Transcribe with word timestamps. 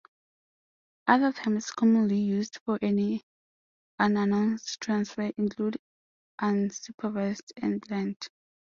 Other 1.05 1.31
terms 1.31 1.69
commonly 1.69 2.17
used 2.17 2.57
for 2.65 2.79
an 2.81 3.19
unannounced 3.99 4.81
transfer 4.81 5.31
include 5.37 5.79
"unsupervised" 6.41 7.51
and 7.57 7.81
"blind". 7.81 8.17